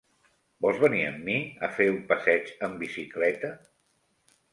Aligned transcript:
Vols 0.65 0.77
venir 0.83 1.01
amb 1.09 1.19
mi 1.27 1.35
a 1.67 1.69
fer 1.75 1.87
un 1.95 1.99
passeig 2.13 2.49
amb 2.69 2.81
bicicleta? 2.85 3.53